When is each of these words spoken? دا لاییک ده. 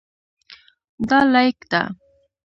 دا 1.09 1.19
لاییک 1.33 1.59
ده. 1.71 1.81